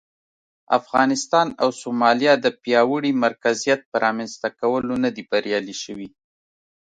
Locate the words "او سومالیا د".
1.61-2.47